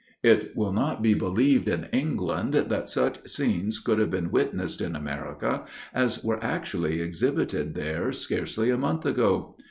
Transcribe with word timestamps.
It 0.23 0.57
will 0.57 0.73
not 0.73 1.03
be 1.03 1.13
believed 1.13 1.67
in 1.67 1.83
England, 1.93 2.55
that 2.55 2.89
such 2.89 3.29
scenes 3.29 3.77
could 3.77 3.99
have 3.99 4.09
been 4.09 4.31
witnessed 4.31 4.81
in 4.81 4.95
America, 4.95 5.65
as 5.93 6.23
were 6.23 6.43
actually 6.43 6.99
exhibited 6.99 7.75
there 7.75 8.11
scarcely 8.11 8.71
a 8.71 8.79
month 8.79 9.05
ago. 9.05 9.55